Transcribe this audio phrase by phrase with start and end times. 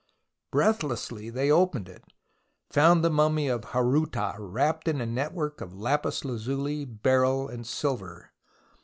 [0.49, 2.03] Breathlessly they opened it,
[2.71, 8.31] found the mummy of Horuta," wrapped in a network of lapis lazuli, beryl, and silver.